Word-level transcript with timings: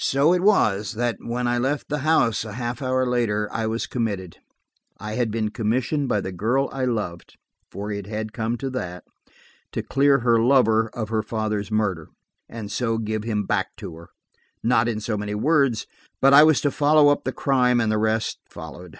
So 0.00 0.32
it 0.32 0.42
was, 0.42 0.94
that, 0.94 1.18
when 1.20 1.46
I 1.46 1.58
left 1.58 1.88
the 1.88 1.98
house 2.00 2.44
a 2.44 2.54
half 2.54 2.82
hour 2.82 3.06
later, 3.06 3.48
I 3.52 3.68
was 3.68 3.86
committed. 3.86 4.38
I 4.98 5.12
had 5.12 5.30
been 5.30 5.50
commissioned 5.50 6.08
by 6.08 6.22
the 6.22 6.32
girl 6.32 6.68
I 6.72 6.86
loved–for 6.86 7.92
it 7.92 8.08
had 8.08 8.32
come 8.32 8.56
to 8.56 8.68
that–to 8.70 9.82
clear 9.84 10.18
her 10.18 10.40
lover 10.42 10.90
of 10.92 11.10
her 11.10 11.22
father's 11.22 11.70
murder, 11.70 12.08
and 12.48 12.68
so 12.72 12.98
give 12.98 13.22
him 13.22 13.44
back 13.46 13.76
to 13.76 13.94
her–not 13.94 14.88
in 14.88 14.98
so 14.98 15.16
many 15.16 15.36
words, 15.36 15.86
but 16.20 16.34
I 16.34 16.42
was 16.42 16.60
to 16.62 16.72
follow 16.72 17.10
up 17.10 17.22
the 17.22 17.30
crime, 17.30 17.80
and 17.80 17.92
the 17.92 17.96
rest 17.98 18.40
followed. 18.50 18.98